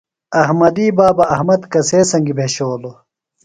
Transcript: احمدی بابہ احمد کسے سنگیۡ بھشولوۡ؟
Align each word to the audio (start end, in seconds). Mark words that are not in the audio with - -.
احمدی 0.41 0.87
بابہ 0.97 1.23
احمد 1.35 1.61
کسے 1.71 1.99
سنگیۡ 2.09 2.37
بھشولوۡ؟ 2.37 2.95